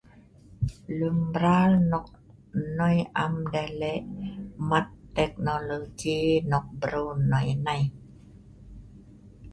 Lun'mral 0.99 1.71
nok 1.91 2.05
noi 2.77 2.97
nai 2.97 2.97
am 3.23 3.33
deh 3.53 3.71
lek' 3.81 4.07
mat 4.69 4.87
teknologi 5.17 6.19
nok 6.51 6.65
breu 6.81 7.09
nai. 7.31 7.81